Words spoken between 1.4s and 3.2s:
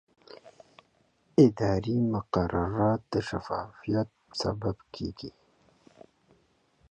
اداري مقررات د